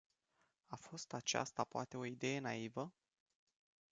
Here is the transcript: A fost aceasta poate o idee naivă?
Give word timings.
A 0.67 0.75
fost 0.75 1.13
aceasta 1.13 1.63
poate 1.63 1.97
o 1.97 2.05
idee 2.05 2.39
naivă? 2.39 2.93